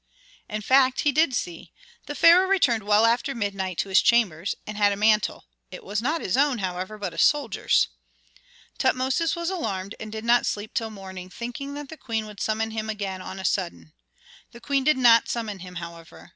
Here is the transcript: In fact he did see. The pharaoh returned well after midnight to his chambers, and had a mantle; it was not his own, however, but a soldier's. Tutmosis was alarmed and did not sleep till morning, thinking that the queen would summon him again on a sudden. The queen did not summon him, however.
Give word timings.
In 0.49 0.63
fact 0.63 1.01
he 1.01 1.11
did 1.11 1.35
see. 1.35 1.71
The 2.07 2.15
pharaoh 2.15 2.47
returned 2.47 2.81
well 2.87 3.05
after 3.05 3.35
midnight 3.35 3.77
to 3.77 3.89
his 3.89 4.01
chambers, 4.01 4.55
and 4.65 4.75
had 4.75 4.91
a 4.91 4.95
mantle; 4.95 5.45
it 5.69 5.83
was 5.83 6.01
not 6.01 6.21
his 6.21 6.35
own, 6.35 6.57
however, 6.57 6.97
but 6.97 7.13
a 7.13 7.19
soldier's. 7.19 7.87
Tutmosis 8.79 9.35
was 9.35 9.51
alarmed 9.51 9.93
and 9.99 10.11
did 10.11 10.25
not 10.25 10.47
sleep 10.47 10.73
till 10.73 10.89
morning, 10.89 11.29
thinking 11.29 11.75
that 11.75 11.89
the 11.89 11.97
queen 11.97 12.25
would 12.25 12.39
summon 12.39 12.71
him 12.71 12.89
again 12.89 13.21
on 13.21 13.37
a 13.39 13.45
sudden. 13.45 13.93
The 14.53 14.59
queen 14.59 14.83
did 14.83 14.97
not 14.97 15.29
summon 15.29 15.59
him, 15.59 15.75
however. 15.75 16.29